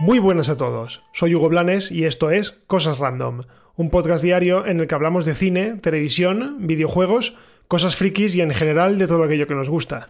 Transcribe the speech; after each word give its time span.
Muy 0.00 0.20
buenas 0.20 0.48
a 0.48 0.56
todos, 0.56 1.02
soy 1.12 1.34
Hugo 1.34 1.48
Blanes 1.48 1.90
y 1.90 2.04
esto 2.04 2.30
es 2.30 2.52
Cosas 2.52 2.98
Random, 2.98 3.42
un 3.74 3.90
podcast 3.90 4.22
diario 4.22 4.64
en 4.64 4.78
el 4.78 4.86
que 4.86 4.94
hablamos 4.94 5.24
de 5.24 5.34
cine, 5.34 5.74
televisión, 5.74 6.58
videojuegos, 6.60 7.36
cosas 7.66 7.96
frikis 7.96 8.36
y 8.36 8.40
en 8.40 8.54
general 8.54 8.96
de 8.96 9.08
todo 9.08 9.24
aquello 9.24 9.48
que 9.48 9.56
nos 9.56 9.68
gusta. 9.68 10.08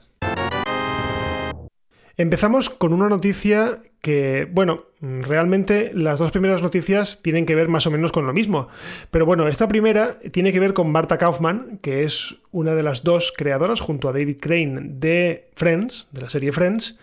Empezamos 2.18 2.68
con 2.68 2.92
una 2.92 3.08
noticia 3.08 3.80
que, 4.02 4.46
bueno, 4.50 4.87
realmente 5.00 5.92
las 5.94 6.18
dos 6.18 6.30
primeras 6.30 6.62
noticias 6.62 7.22
tienen 7.22 7.46
que 7.46 7.54
ver 7.54 7.68
más 7.68 7.86
o 7.86 7.90
menos 7.90 8.12
con 8.12 8.26
lo 8.26 8.32
mismo. 8.32 8.68
Pero 9.10 9.26
bueno, 9.26 9.48
esta 9.48 9.68
primera 9.68 10.18
tiene 10.32 10.52
que 10.52 10.60
ver 10.60 10.74
con 10.74 10.90
Marta 10.90 11.18
Kaufman, 11.18 11.78
que 11.82 12.04
es 12.04 12.36
una 12.50 12.74
de 12.74 12.82
las 12.82 13.04
dos 13.04 13.32
creadoras 13.36 13.80
junto 13.80 14.08
a 14.08 14.12
David 14.12 14.38
Crane 14.40 14.80
de 14.82 15.50
Friends, 15.54 16.08
de 16.12 16.20
la 16.20 16.28
serie 16.28 16.52
Friends, 16.52 16.98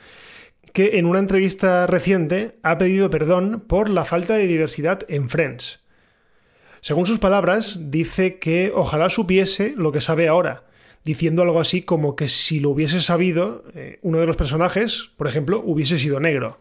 que 0.73 0.97
en 0.97 1.05
una 1.05 1.19
entrevista 1.19 1.87
reciente 1.87 2.57
ha 2.61 2.77
pedido 2.77 3.09
perdón 3.09 3.63
por 3.65 3.89
la 3.89 4.03
falta 4.03 4.35
de 4.35 4.47
diversidad 4.47 4.99
en 5.07 5.29
Friends. 5.29 5.79
Según 6.81 7.07
sus 7.07 7.17
palabras, 7.17 7.89
dice 7.89 8.37
que 8.39 8.71
ojalá 8.75 9.09
supiese 9.09 9.73
lo 9.75 9.91
que 9.91 10.01
sabe 10.01 10.27
ahora, 10.27 10.65
diciendo 11.03 11.41
algo 11.41 11.59
así 11.59 11.81
como 11.81 12.15
que 12.15 12.27
si 12.27 12.59
lo 12.59 12.71
hubiese 12.71 13.01
sabido, 13.01 13.63
eh, 13.73 13.99
uno 14.01 14.19
de 14.19 14.27
los 14.27 14.35
personajes, 14.35 15.11
por 15.17 15.27
ejemplo, 15.27 15.63
hubiese 15.65 15.97
sido 15.97 16.19
negro. 16.19 16.59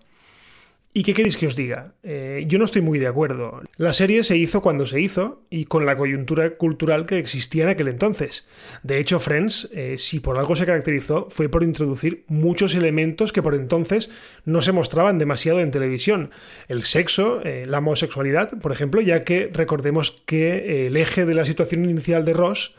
¿Y 0.96 1.02
qué 1.02 1.12
queréis 1.12 1.36
que 1.36 1.48
os 1.48 1.56
diga? 1.56 1.96
Eh, 2.04 2.44
yo 2.46 2.56
no 2.56 2.66
estoy 2.66 2.80
muy 2.80 3.00
de 3.00 3.08
acuerdo. 3.08 3.62
La 3.78 3.92
serie 3.92 4.22
se 4.22 4.36
hizo 4.36 4.62
cuando 4.62 4.86
se 4.86 5.00
hizo 5.00 5.42
y 5.50 5.64
con 5.64 5.86
la 5.86 5.96
coyuntura 5.96 6.50
cultural 6.50 7.04
que 7.04 7.18
existía 7.18 7.64
en 7.64 7.70
aquel 7.70 7.88
entonces. 7.88 8.46
De 8.84 9.00
hecho, 9.00 9.18
Friends, 9.18 9.70
eh, 9.74 9.96
si 9.98 10.20
por 10.20 10.38
algo 10.38 10.54
se 10.54 10.66
caracterizó, 10.66 11.26
fue 11.30 11.48
por 11.48 11.64
introducir 11.64 12.22
muchos 12.28 12.76
elementos 12.76 13.32
que 13.32 13.42
por 13.42 13.56
entonces 13.56 14.08
no 14.44 14.62
se 14.62 14.70
mostraban 14.70 15.18
demasiado 15.18 15.58
en 15.58 15.72
televisión. 15.72 16.30
El 16.68 16.84
sexo, 16.84 17.40
eh, 17.42 17.66
la 17.66 17.78
homosexualidad, 17.78 18.56
por 18.60 18.70
ejemplo, 18.70 19.00
ya 19.00 19.24
que 19.24 19.50
recordemos 19.52 20.22
que 20.26 20.86
el 20.86 20.96
eje 20.96 21.26
de 21.26 21.34
la 21.34 21.44
situación 21.44 21.90
inicial 21.90 22.24
de 22.24 22.34
Ross 22.34 22.76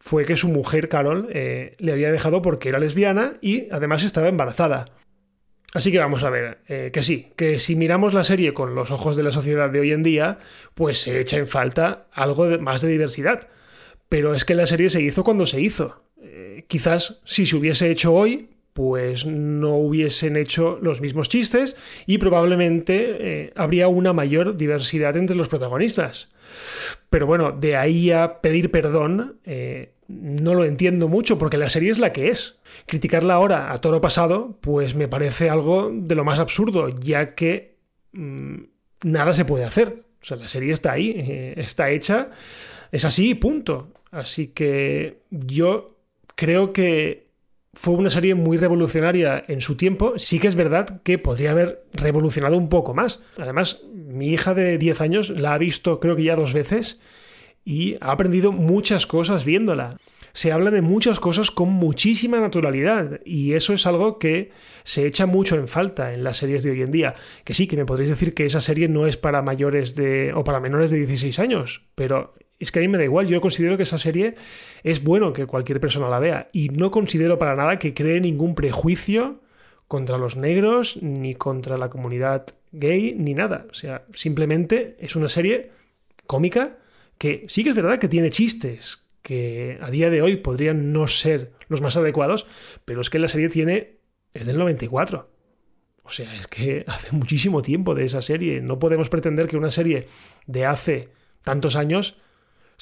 fue 0.00 0.24
que 0.24 0.34
su 0.34 0.48
mujer, 0.48 0.88
Carol, 0.88 1.28
le 1.30 1.92
había 1.92 2.10
dejado 2.10 2.42
porque 2.42 2.70
era 2.70 2.80
lesbiana 2.80 3.34
y 3.40 3.68
además 3.70 4.02
estaba 4.02 4.28
embarazada. 4.28 4.86
Así 5.74 5.90
que 5.90 5.98
vamos 5.98 6.22
a 6.22 6.30
ver, 6.30 6.58
eh, 6.68 6.90
que 6.92 7.02
sí, 7.02 7.32
que 7.34 7.58
si 7.58 7.76
miramos 7.76 8.12
la 8.12 8.24
serie 8.24 8.52
con 8.52 8.74
los 8.74 8.90
ojos 8.90 9.16
de 9.16 9.22
la 9.22 9.32
sociedad 9.32 9.70
de 9.70 9.80
hoy 9.80 9.92
en 9.92 10.02
día, 10.02 10.38
pues 10.74 10.98
se 10.98 11.18
echa 11.18 11.38
en 11.38 11.48
falta 11.48 12.06
algo 12.12 12.46
más 12.58 12.82
de 12.82 12.88
diversidad. 12.88 13.48
Pero 14.08 14.34
es 14.34 14.44
que 14.44 14.54
la 14.54 14.66
serie 14.66 14.90
se 14.90 15.00
hizo 15.00 15.24
cuando 15.24 15.46
se 15.46 15.60
hizo. 15.62 16.02
Eh, 16.20 16.66
quizás 16.68 17.22
si 17.24 17.46
se 17.46 17.56
hubiese 17.56 17.90
hecho 17.90 18.12
hoy, 18.12 18.50
pues 18.72 19.26
no 19.26 19.76
hubiesen 19.76 20.36
hecho 20.36 20.78
los 20.80 21.00
mismos 21.00 21.28
chistes 21.28 21.76
y 22.06 22.18
probablemente 22.18 23.16
eh, 23.18 23.52
habría 23.54 23.88
una 23.88 24.12
mayor 24.12 24.56
diversidad 24.56 25.16
entre 25.16 25.36
los 25.36 25.48
protagonistas. 25.48 26.30
Pero 27.10 27.26
bueno, 27.26 27.52
de 27.52 27.76
ahí 27.76 28.10
a 28.10 28.40
pedir 28.40 28.70
perdón, 28.70 29.38
no 30.08 30.54
lo 30.54 30.64
entiendo 30.64 31.08
mucho 31.08 31.38
porque 31.38 31.56
la 31.56 31.70
serie 31.70 31.90
es 31.90 31.98
la 31.98 32.12
que 32.12 32.28
es. 32.28 32.60
Criticarla 32.86 33.34
ahora 33.34 33.72
a 33.72 33.80
toro 33.80 34.00
pasado, 34.00 34.58
pues 34.60 34.94
me 34.94 35.08
parece 35.08 35.48
algo 35.48 35.90
de 35.92 36.14
lo 36.14 36.24
más 36.24 36.38
absurdo, 36.38 36.88
ya 36.88 37.34
que 37.34 37.76
mm, 38.12 38.56
nada 39.04 39.32
se 39.32 39.44
puede 39.44 39.64
hacer. 39.64 40.04
O 40.20 40.24
sea, 40.24 40.36
la 40.36 40.48
serie 40.48 40.72
está 40.72 40.92
ahí, 40.92 41.14
eh, 41.16 41.54
está 41.56 41.90
hecha, 41.90 42.30
es 42.90 43.04
así, 43.04 43.34
punto. 43.34 43.92
Así 44.10 44.48
que 44.48 45.22
yo 45.30 45.96
creo 46.34 46.72
que 46.72 47.31
fue 47.74 47.94
una 47.94 48.10
serie 48.10 48.34
muy 48.34 48.58
revolucionaria 48.58 49.44
en 49.48 49.60
su 49.60 49.76
tiempo. 49.76 50.14
Sí 50.18 50.38
que 50.38 50.48
es 50.48 50.54
verdad 50.54 51.00
que 51.02 51.18
podría 51.18 51.52
haber 51.52 51.84
revolucionado 51.92 52.56
un 52.56 52.68
poco 52.68 52.92
más. 52.92 53.22
Además, 53.38 53.82
mi 53.94 54.28
hija 54.28 54.54
de 54.54 54.76
10 54.78 55.00
años 55.00 55.30
la 55.30 55.54
ha 55.54 55.58
visto 55.58 55.98
creo 55.98 56.16
que 56.16 56.24
ya 56.24 56.36
dos 56.36 56.52
veces 56.52 57.00
y 57.64 57.96
ha 58.00 58.12
aprendido 58.12 58.52
muchas 58.52 59.06
cosas 59.06 59.44
viéndola. 59.44 59.96
Se 60.34 60.50
habla 60.50 60.70
de 60.70 60.80
muchas 60.80 61.20
cosas 61.20 61.50
con 61.50 61.68
muchísima 61.68 62.40
naturalidad 62.40 63.20
y 63.24 63.52
eso 63.52 63.74
es 63.74 63.86
algo 63.86 64.18
que 64.18 64.50
se 64.82 65.06
echa 65.06 65.26
mucho 65.26 65.56
en 65.56 65.68
falta 65.68 66.14
en 66.14 66.24
las 66.24 66.38
series 66.38 66.62
de 66.62 66.70
hoy 66.70 66.82
en 66.82 66.90
día. 66.90 67.14
Que 67.44 67.54
sí, 67.54 67.66
que 67.66 67.76
me 67.76 67.84
podréis 67.84 68.10
decir 68.10 68.34
que 68.34 68.46
esa 68.46 68.60
serie 68.60 68.88
no 68.88 69.06
es 69.06 69.16
para 69.16 69.42
mayores 69.42 69.94
de 69.94 70.32
o 70.34 70.42
para 70.42 70.60
menores 70.60 70.90
de 70.90 70.98
16 70.98 71.38
años, 71.38 71.84
pero 71.94 72.34
es 72.62 72.72
que 72.72 72.78
a 72.78 72.82
mí 72.82 72.88
me 72.88 72.98
da 72.98 73.04
igual, 73.04 73.26
yo 73.26 73.40
considero 73.40 73.76
que 73.76 73.82
esa 73.82 73.98
serie 73.98 74.34
es 74.82 75.02
bueno 75.02 75.32
que 75.32 75.46
cualquier 75.46 75.80
persona 75.80 76.08
la 76.08 76.18
vea 76.18 76.48
y 76.52 76.68
no 76.68 76.90
considero 76.90 77.38
para 77.38 77.56
nada 77.56 77.78
que 77.78 77.94
cree 77.94 78.20
ningún 78.20 78.54
prejuicio 78.54 79.40
contra 79.88 80.16
los 80.16 80.36
negros 80.36 81.02
ni 81.02 81.34
contra 81.34 81.76
la 81.76 81.90
comunidad 81.90 82.46
gay 82.70 83.14
ni 83.14 83.34
nada. 83.34 83.66
O 83.70 83.74
sea, 83.74 84.06
simplemente 84.14 84.96
es 85.00 85.16
una 85.16 85.28
serie 85.28 85.70
cómica 86.26 86.78
que 87.18 87.44
sí 87.48 87.62
que 87.62 87.70
es 87.70 87.76
verdad 87.76 87.98
que 87.98 88.08
tiene 88.08 88.30
chistes 88.30 89.06
que 89.22 89.78
a 89.80 89.90
día 89.90 90.10
de 90.10 90.22
hoy 90.22 90.36
podrían 90.36 90.92
no 90.92 91.06
ser 91.06 91.52
los 91.68 91.80
más 91.80 91.96
adecuados, 91.96 92.46
pero 92.84 93.00
es 93.00 93.10
que 93.10 93.18
la 93.18 93.28
serie 93.28 93.48
tiene 93.48 93.98
es 94.34 94.46
del 94.46 94.58
94. 94.58 95.28
O 96.04 96.10
sea, 96.10 96.34
es 96.34 96.46
que 96.46 96.84
hace 96.88 97.14
muchísimo 97.14 97.62
tiempo 97.62 97.94
de 97.94 98.04
esa 98.04 98.22
serie. 98.22 98.60
No 98.60 98.78
podemos 98.78 99.08
pretender 99.08 99.46
que 99.46 99.56
una 99.56 99.70
serie 99.70 100.06
de 100.46 100.66
hace 100.66 101.10
tantos 101.42 101.76
años 101.76 102.18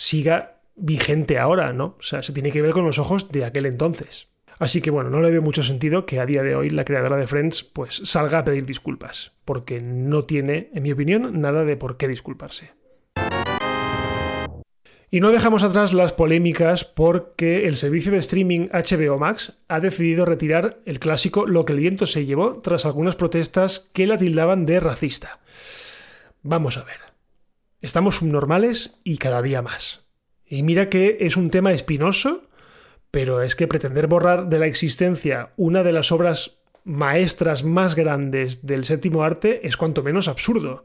siga 0.00 0.62
vigente 0.76 1.38
ahora, 1.38 1.74
¿no? 1.74 1.96
O 1.98 2.02
sea, 2.02 2.22
se 2.22 2.32
tiene 2.32 2.50
que 2.50 2.62
ver 2.62 2.72
con 2.72 2.86
los 2.86 2.98
ojos 2.98 3.30
de 3.30 3.44
aquel 3.44 3.66
entonces. 3.66 4.28
Así 4.58 4.80
que 4.80 4.90
bueno, 4.90 5.10
no 5.10 5.20
le 5.20 5.30
veo 5.30 5.42
mucho 5.42 5.62
sentido 5.62 6.06
que 6.06 6.20
a 6.20 6.24
día 6.24 6.42
de 6.42 6.54
hoy 6.54 6.70
la 6.70 6.86
creadora 6.86 7.18
de 7.18 7.26
Friends 7.26 7.64
pues 7.64 8.00
salga 8.04 8.38
a 8.38 8.44
pedir 8.44 8.64
disculpas, 8.64 9.32
porque 9.44 9.82
no 9.82 10.24
tiene, 10.24 10.70
en 10.72 10.84
mi 10.84 10.92
opinión, 10.92 11.42
nada 11.42 11.66
de 11.66 11.76
por 11.76 11.98
qué 11.98 12.08
disculparse. 12.08 12.70
Y 15.10 15.20
no 15.20 15.32
dejamos 15.32 15.64
atrás 15.64 15.92
las 15.92 16.14
polémicas 16.14 16.86
porque 16.86 17.68
el 17.68 17.76
servicio 17.76 18.10
de 18.10 18.18
streaming 18.18 18.68
HBO 18.72 19.18
Max 19.18 19.58
ha 19.68 19.80
decidido 19.80 20.24
retirar 20.24 20.78
el 20.86 20.98
clásico 20.98 21.46
Lo 21.46 21.66
que 21.66 21.74
el 21.74 21.80
viento 21.80 22.06
se 22.06 22.24
llevó 22.24 22.60
tras 22.60 22.86
algunas 22.86 23.16
protestas 23.16 23.90
que 23.92 24.06
la 24.06 24.16
tildaban 24.16 24.64
de 24.64 24.80
racista. 24.80 25.40
Vamos 26.42 26.78
a 26.78 26.84
ver. 26.84 27.09
Estamos 27.82 28.16
subnormales 28.16 29.00
y 29.04 29.16
cada 29.16 29.40
día 29.40 29.62
más. 29.62 30.06
Y 30.44 30.62
mira 30.64 30.90
que 30.90 31.16
es 31.20 31.38
un 31.38 31.50
tema 31.50 31.72
espinoso, 31.72 32.42
pero 33.10 33.40
es 33.40 33.56
que 33.56 33.68
pretender 33.68 34.06
borrar 34.06 34.50
de 34.50 34.58
la 34.58 34.66
existencia 34.66 35.54
una 35.56 35.82
de 35.82 35.92
las 35.92 36.12
obras 36.12 36.60
maestras 36.84 37.64
más 37.64 37.94
grandes 37.94 38.66
del 38.66 38.84
séptimo 38.84 39.22
arte 39.22 39.66
es 39.66 39.78
cuanto 39.78 40.02
menos 40.02 40.28
absurdo. 40.28 40.84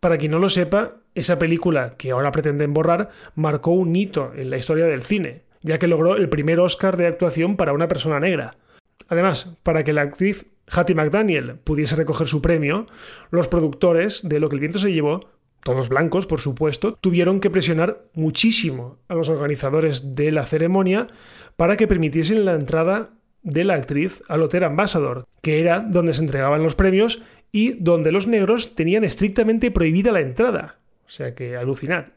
Para 0.00 0.16
quien 0.16 0.32
no 0.32 0.38
lo 0.38 0.48
sepa, 0.48 1.02
esa 1.14 1.38
película 1.38 1.98
que 1.98 2.12
ahora 2.12 2.32
pretenden 2.32 2.72
borrar 2.72 3.10
marcó 3.34 3.72
un 3.72 3.94
hito 3.94 4.32
en 4.34 4.48
la 4.48 4.56
historia 4.56 4.86
del 4.86 5.02
cine, 5.02 5.42
ya 5.60 5.78
que 5.78 5.88
logró 5.88 6.16
el 6.16 6.30
primer 6.30 6.58
Oscar 6.58 6.96
de 6.96 7.06
actuación 7.06 7.58
para 7.58 7.74
una 7.74 7.88
persona 7.88 8.18
negra. 8.18 8.56
Además, 9.08 9.58
para 9.62 9.84
que 9.84 9.92
la 9.92 10.02
actriz 10.02 10.46
Hattie 10.68 10.94
McDaniel 10.96 11.56
pudiese 11.56 11.96
recoger 11.96 12.26
su 12.26 12.40
premio, 12.40 12.86
los 13.30 13.48
productores 13.48 14.26
de 14.26 14.40
Lo 14.40 14.48
que 14.48 14.56
el 14.56 14.60
viento 14.60 14.78
se 14.78 14.92
llevó, 14.92 15.33
todos 15.64 15.88
blancos 15.88 16.26
por 16.26 16.40
supuesto, 16.40 16.94
tuvieron 17.00 17.40
que 17.40 17.50
presionar 17.50 18.04
muchísimo 18.12 18.98
a 19.08 19.14
los 19.14 19.28
organizadores 19.28 20.14
de 20.14 20.30
la 20.30 20.46
ceremonia 20.46 21.08
para 21.56 21.76
que 21.76 21.88
permitiesen 21.88 22.44
la 22.44 22.52
entrada 22.54 23.10
de 23.42 23.64
la 23.64 23.74
actriz 23.74 24.22
al 24.28 24.42
Hotel 24.42 24.64
Ambassador, 24.64 25.24
que 25.42 25.60
era 25.60 25.80
donde 25.80 26.12
se 26.12 26.22
entregaban 26.22 26.62
los 26.62 26.74
premios 26.74 27.22
y 27.50 27.72
donde 27.82 28.12
los 28.12 28.26
negros 28.26 28.74
tenían 28.74 29.04
estrictamente 29.04 29.70
prohibida 29.70 30.12
la 30.12 30.20
entrada. 30.20 30.78
O 31.06 31.10
sea 31.10 31.34
que 31.34 31.56
alucinad. 31.56 32.06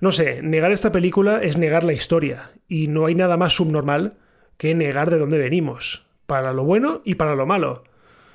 No 0.00 0.12
sé, 0.12 0.40
negar 0.42 0.70
esta 0.70 0.92
película 0.92 1.42
es 1.42 1.56
negar 1.56 1.82
la 1.82 1.94
historia, 1.94 2.52
y 2.68 2.86
no 2.86 3.06
hay 3.06 3.16
nada 3.16 3.36
más 3.36 3.54
subnormal 3.54 4.18
que 4.56 4.74
negar 4.74 5.10
de 5.10 5.18
dónde 5.18 5.38
venimos, 5.38 6.06
para 6.26 6.52
lo 6.52 6.64
bueno 6.64 7.02
y 7.04 7.14
para 7.16 7.34
lo 7.34 7.44
malo, 7.46 7.82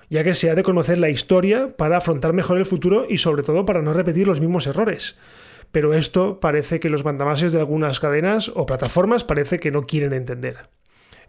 ya 0.10 0.24
que 0.24 0.34
se 0.34 0.50
ha 0.50 0.56
de 0.56 0.64
conocer 0.64 0.98
la 0.98 1.10
historia 1.10 1.76
para 1.78 1.98
afrontar 1.98 2.34
mejor 2.34 2.58
el 2.58 2.66
futuro 2.66 3.06
y 3.08 3.20
sobre 3.20 3.44
todo 3.44 3.66
para 3.66 3.82
no 3.82 3.94
repetir 3.94 4.28
los 4.28 4.40
mismos 4.40 4.68
errores. 4.68 5.18
Pero 5.72 5.94
esto 5.94 6.40
parece 6.40 6.80
que 6.80 6.90
los 6.90 7.06
mandamases 7.06 7.54
de 7.54 7.60
algunas 7.60 8.00
cadenas 8.00 8.52
o 8.56 8.66
plataformas 8.66 9.24
parece 9.24 9.60
que 9.60 9.72
no 9.72 9.84
quieren 9.84 10.14
entender. 10.14 10.70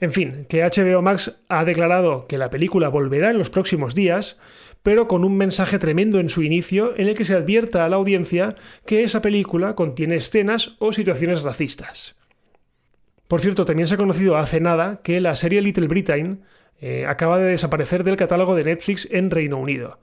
En 0.00 0.12
fin, 0.12 0.46
que 0.48 0.62
HBO 0.64 1.02
Max 1.02 1.44
ha 1.48 1.64
declarado 1.66 2.26
que 2.26 2.38
la 2.38 2.48
película 2.48 2.88
volverá 2.88 3.30
en 3.30 3.38
los 3.38 3.50
próximos 3.50 3.94
días, 3.94 4.38
pero 4.82 5.08
con 5.08 5.24
un 5.24 5.36
mensaje 5.36 5.78
tremendo 5.78 6.18
en 6.20 6.30
su 6.30 6.42
inicio 6.42 6.94
en 6.96 7.06
el 7.06 7.16
que 7.16 7.26
se 7.26 7.34
advierta 7.34 7.84
a 7.84 7.88
la 7.90 7.96
audiencia 7.96 8.54
que 8.86 9.02
esa 9.02 9.20
película 9.20 9.74
contiene 9.74 10.16
escenas 10.16 10.76
o 10.78 10.94
situaciones 10.94 11.42
racistas. 11.42 12.16
Por 13.28 13.42
cierto, 13.42 13.66
también 13.66 13.86
se 13.86 13.94
ha 13.94 13.98
conocido 13.98 14.38
hace 14.38 14.58
nada 14.60 15.02
que 15.02 15.20
la 15.20 15.34
serie 15.34 15.60
Little 15.60 15.86
Britain 15.86 16.44
eh, 16.80 17.06
acaba 17.06 17.38
de 17.38 17.50
desaparecer 17.50 18.04
del 18.04 18.16
catálogo 18.16 18.54
de 18.54 18.64
Netflix 18.64 19.08
en 19.10 19.30
Reino 19.30 19.58
Unido. 19.58 19.98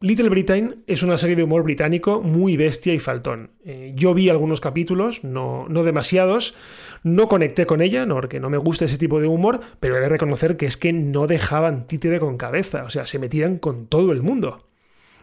Little 0.00 0.28
Britain 0.28 0.84
es 0.86 1.02
una 1.02 1.16
serie 1.16 1.36
de 1.36 1.42
humor 1.42 1.62
británico 1.62 2.20
muy 2.20 2.58
bestia 2.58 2.92
y 2.92 2.98
faltón. 2.98 3.52
Eh, 3.64 3.92
yo 3.94 4.12
vi 4.12 4.28
algunos 4.28 4.60
capítulos, 4.60 5.24
no, 5.24 5.66
no, 5.70 5.84
demasiados, 5.84 6.54
no 7.02 7.28
conecté 7.28 7.64
con 7.64 7.80
ella, 7.80 8.06
porque 8.06 8.38
no 8.38 8.50
me 8.50 8.58
gusta 8.58 8.84
ese 8.84 8.98
tipo 8.98 9.20
de 9.20 9.26
humor, 9.26 9.60
pero 9.80 9.96
he 9.96 10.00
de 10.00 10.10
reconocer 10.10 10.58
que 10.58 10.66
es 10.66 10.76
que 10.76 10.92
no 10.92 11.26
dejaban 11.26 11.86
títere 11.86 12.20
con 12.20 12.36
cabeza, 12.36 12.84
o 12.84 12.90
sea, 12.90 13.06
se 13.06 13.18
metían 13.18 13.56
con 13.56 13.86
todo 13.86 14.12
el 14.12 14.20
mundo. 14.20 14.68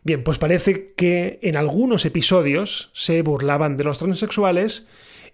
Bien, 0.04 0.24
pues 0.24 0.40
parece 0.40 0.94
que 0.96 1.40
en 1.44 1.56
algunos 1.56 2.04
episodios 2.06 2.90
se 2.94 3.22
burlaban 3.22 3.78
de 3.78 3.84
los 3.84 4.00
transexuales 4.00 4.88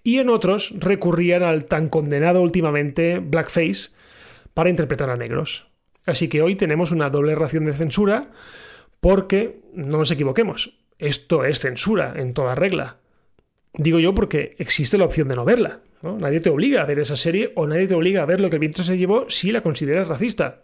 y 0.03 0.17
en 0.19 0.29
otros 0.29 0.73
recurrían 0.77 1.43
al 1.43 1.63
tan 1.63 1.87
condenado 1.87 2.41
últimamente 2.41 3.19
blackface 3.19 3.91
para 4.53 4.69
interpretar 4.69 5.09
a 5.09 5.15
negros. 5.15 5.67
Así 6.05 6.27
que 6.27 6.41
hoy 6.41 6.55
tenemos 6.55 6.91
una 6.91 7.09
doble 7.09 7.35
ración 7.35 7.65
de 7.65 7.73
censura 7.73 8.31
porque, 8.99 9.61
no 9.73 9.97
nos 9.97 10.11
equivoquemos, 10.11 10.79
esto 10.97 11.45
es 11.45 11.59
censura 11.59 12.13
en 12.17 12.33
toda 12.33 12.55
regla. 12.55 12.97
Digo 13.73 13.99
yo 13.99 14.13
porque 14.13 14.55
existe 14.57 14.97
la 14.97 15.05
opción 15.05 15.27
de 15.27 15.35
no 15.35 15.45
verla. 15.45 15.81
Nadie 16.01 16.39
te 16.39 16.49
obliga 16.49 16.81
a 16.81 16.85
ver 16.85 16.99
esa 16.99 17.15
serie 17.15 17.51
o 17.55 17.67
nadie 17.67 17.87
te 17.87 17.95
obliga 17.95 18.21
a 18.21 18.25
ver 18.25 18.39
lo 18.39 18.49
que 18.49 18.55
el 18.55 18.61
viento 18.61 18.83
se 18.83 18.97
llevó 18.97 19.29
si 19.29 19.51
la 19.51 19.61
consideras 19.61 20.07
racista. 20.07 20.63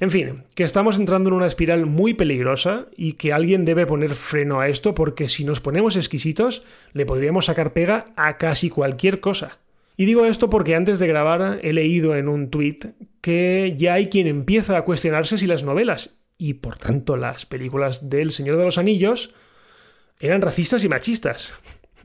En 0.00 0.10
fin, 0.10 0.44
que 0.54 0.64
estamos 0.64 0.98
entrando 0.98 1.28
en 1.28 1.34
una 1.34 1.46
espiral 1.46 1.86
muy 1.86 2.14
peligrosa 2.14 2.86
y 2.96 3.14
que 3.14 3.32
alguien 3.32 3.64
debe 3.64 3.86
poner 3.86 4.14
freno 4.14 4.60
a 4.60 4.68
esto 4.68 4.94
porque 4.94 5.28
si 5.28 5.44
nos 5.44 5.60
ponemos 5.60 5.96
exquisitos 5.96 6.62
le 6.92 7.04
podríamos 7.04 7.46
sacar 7.46 7.72
pega 7.72 8.06
a 8.16 8.38
casi 8.38 8.70
cualquier 8.70 9.20
cosa. 9.20 9.58
Y 9.96 10.04
digo 10.04 10.26
esto 10.26 10.50
porque 10.50 10.74
antes 10.74 10.98
de 10.98 11.06
grabar 11.06 11.58
he 11.62 11.72
leído 11.72 12.16
en 12.16 12.28
un 12.28 12.50
tuit 12.50 12.84
que 13.22 13.74
ya 13.76 13.94
hay 13.94 14.08
quien 14.08 14.26
empieza 14.26 14.76
a 14.76 14.82
cuestionarse 14.82 15.38
si 15.38 15.46
las 15.46 15.62
novelas, 15.62 16.16
y 16.36 16.54
por 16.54 16.76
tanto 16.76 17.16
las 17.16 17.46
películas 17.46 18.10
del 18.10 18.32
Señor 18.32 18.58
de 18.58 18.64
los 18.64 18.76
Anillos 18.76 19.34
eran 20.20 20.42
racistas 20.42 20.84
y 20.84 20.88
machistas. 20.88 21.52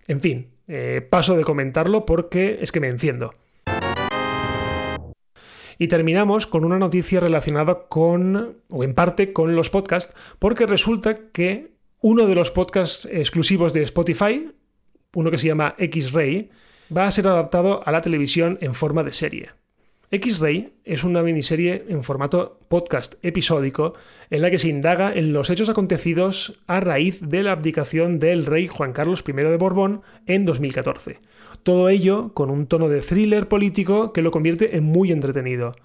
En 0.08 0.22
fin, 0.22 0.52
eh, 0.68 1.06
paso 1.10 1.36
de 1.36 1.44
comentarlo 1.44 2.06
porque 2.06 2.60
es 2.62 2.72
que 2.72 2.80
me 2.80 2.88
enciendo. 2.88 3.34
Y 5.78 5.88
terminamos 5.88 6.48
con 6.48 6.64
una 6.64 6.78
noticia 6.78 7.20
relacionada 7.20 7.82
con, 7.90 8.58
o 8.70 8.84
en 8.84 8.94
parte, 8.94 9.34
con 9.34 9.56
los 9.56 9.70
podcasts, 9.70 10.16
porque 10.40 10.66
resulta 10.66 11.32
que 11.32 11.72
uno 12.00 12.28
de 12.28 12.36
los 12.36 12.52
podcasts 12.52 13.08
exclusivos 13.12 13.74
de 13.74 13.84
Spotify, 13.84 14.52
uno 15.14 15.32
que 15.32 15.40
se 15.40 15.48
llama 15.48 15.76
X-Ray, 15.78 16.52
va 16.96 17.06
a 17.06 17.12
ser 17.12 17.28
adaptado 17.28 17.82
a 17.86 17.92
la 17.92 18.02
televisión 18.02 18.58
en 18.62 18.74
forma 18.74 19.04
de 19.04 19.14
serie. 19.14 19.50
X-Ray 20.14 20.74
es 20.84 21.06
una 21.06 21.24
miniserie 21.24 21.86
en 21.88 22.04
formato 22.04 22.60
podcast 22.68 23.16
episódico 23.24 23.94
en 24.30 24.42
la 24.42 24.52
que 24.52 24.60
se 24.60 24.68
indaga 24.68 25.14
en 25.14 25.32
los 25.32 25.50
hechos 25.50 25.70
acontecidos 25.70 26.60
a 26.68 26.82
raíz 26.82 27.22
de 27.22 27.44
la 27.44 27.54
abdicación 27.54 28.20
del 28.20 28.46
rey 28.46 28.68
Juan 28.68 28.92
Carlos 28.92 29.24
I 29.26 29.32
de 29.32 29.56
Borbón 29.56 30.02
en 30.26 30.46
2014. 30.46 31.20
Todo 31.64 31.88
ello 31.88 32.34
con 32.34 32.50
un 32.50 32.68
tono 32.68 32.90
de 32.90 33.00
thriller 33.00 33.48
político 33.48 34.12
que 34.12 34.22
lo 34.22 34.32
convierte 34.32 34.76
en 34.76 34.84
muy 34.84 35.14
entretenido. 35.14 35.76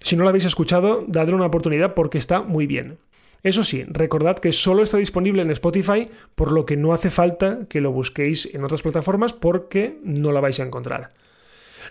Si 0.00 0.16
no 0.16 0.22
lo 0.22 0.30
habéis 0.30 0.46
escuchado, 0.46 1.04
dadle 1.06 1.34
una 1.34 1.46
oportunidad 1.46 1.92
porque 1.92 2.16
está 2.16 2.40
muy 2.40 2.66
bien. 2.66 2.98
Eso 3.42 3.62
sí, 3.62 3.84
recordad 3.84 4.38
que 4.38 4.52
solo 4.52 4.82
está 4.82 4.96
disponible 4.96 5.42
en 5.42 5.50
Spotify, 5.50 6.08
por 6.34 6.52
lo 6.52 6.66
que 6.66 6.76
no 6.76 6.92
hace 6.92 7.10
falta 7.10 7.66
que 7.68 7.80
lo 7.80 7.92
busquéis 7.92 8.52
en 8.54 8.64
otras 8.64 8.82
plataformas 8.82 9.32
porque 9.32 9.98
no 10.02 10.32
la 10.32 10.40
vais 10.40 10.58
a 10.58 10.64
encontrar. 10.64 11.10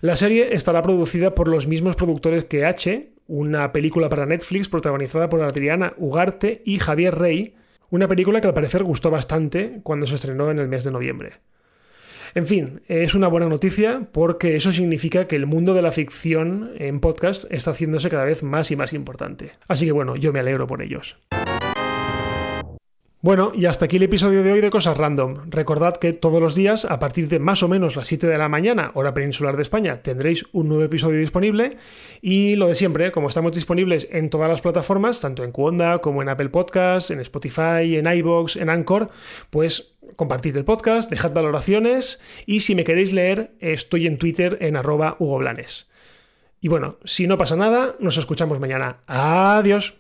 La 0.01 0.15
serie 0.15 0.53
estará 0.53 0.81
producida 0.81 1.33
por 1.33 1.47
los 1.47 1.67
mismos 1.67 1.95
productores 1.95 2.45
que 2.45 2.65
H, 2.65 3.11
una 3.27 3.71
película 3.71 4.09
para 4.09 4.25
Netflix 4.25 4.69
protagonizada 4.69 5.29
por 5.29 5.41
Adriana 5.41 5.93
Ugarte 5.97 6.61
y 6.65 6.79
Javier 6.79 7.15
Rey, 7.15 7.55
una 7.89 8.07
película 8.07 8.41
que 8.41 8.47
al 8.47 8.53
parecer 8.53 8.83
gustó 8.83 9.09
bastante 9.09 9.79
cuando 9.83 10.05
se 10.05 10.15
estrenó 10.15 10.51
en 10.51 10.59
el 10.59 10.67
mes 10.67 10.83
de 10.83 10.91
noviembre. 10.91 11.33
En 12.35 12.45
fin, 12.45 12.81
es 12.87 13.15
una 13.15 13.27
buena 13.27 13.47
noticia 13.47 14.07
porque 14.11 14.55
eso 14.55 14.71
significa 14.71 15.27
que 15.27 15.35
el 15.35 15.45
mundo 15.45 15.73
de 15.73 15.81
la 15.81 15.91
ficción 15.91 16.71
en 16.77 16.99
podcast 16.99 17.45
está 17.51 17.71
haciéndose 17.71 18.09
cada 18.09 18.25
vez 18.25 18.43
más 18.43 18.71
y 18.71 18.75
más 18.75 18.93
importante. 18.93 19.51
Así 19.67 19.85
que 19.85 19.91
bueno, 19.91 20.15
yo 20.15 20.33
me 20.33 20.39
alegro 20.39 20.67
por 20.67 20.81
ellos. 20.81 21.19
Bueno, 23.19 23.51
y 23.55 23.65
hasta 23.65 23.85
aquí 23.85 23.97
el 23.97 24.03
episodio 24.03 24.43
de 24.43 24.53
hoy 24.53 24.61
de 24.61 24.69
Cosas 24.69 24.95
Random. 24.95 25.49
Recordad 25.49 25.97
que 25.97 26.13
todos 26.13 26.39
los 26.39 26.53
días, 26.53 26.85
a 26.85 26.99
partir 26.99 27.27
de 27.27 27.39
más 27.39 27.63
o 27.63 27.67
menos 27.67 27.95
las 27.95 28.07
7 28.07 28.27
de 28.27 28.37
la 28.37 28.47
mañana, 28.47 28.91
hora 28.93 29.15
peninsular 29.15 29.55
de 29.55 29.63
España, 29.63 30.03
tendréis 30.03 30.45
un 30.53 30.67
nuevo 30.67 30.83
episodio 30.83 31.19
disponible. 31.19 31.71
Y 32.21 32.55
lo 32.57 32.67
de 32.67 32.75
siempre, 32.75 33.11
como 33.11 33.27
estamos 33.27 33.53
disponibles 33.53 34.07
en 34.11 34.29
todas 34.29 34.47
las 34.47 34.61
plataformas, 34.61 35.19
tanto 35.19 35.43
en 35.43 35.51
Cuonda 35.51 35.97
como 35.97 36.21
en 36.21 36.29
Apple 36.29 36.49
Podcasts, 36.49 37.09
en 37.09 37.19
Spotify, 37.19 37.97
en 37.97 38.05
iBox, 38.05 38.55
en 38.55 38.69
Anchor, 38.69 39.09
pues 39.49 39.96
compartid 40.17 40.57
el 40.57 40.65
podcast, 40.65 41.09
dejad 41.09 41.31
valoraciones 41.31 42.19
y 42.45 42.59
si 42.59 42.75
me 42.75 42.83
queréis 42.83 43.13
leer, 43.13 43.55
estoy 43.59 44.07
en 44.07 44.17
Twitter 44.17 44.57
en 44.59 44.75
arroba 44.75 45.15
Hugo 45.19 45.37
Blanes. 45.37 45.87
Y 46.59 46.67
bueno, 46.67 46.97
si 47.05 47.27
no 47.27 47.37
pasa 47.37 47.55
nada, 47.55 47.95
nos 47.99 48.17
escuchamos 48.17 48.59
mañana. 48.59 48.97
Adiós. 49.07 49.95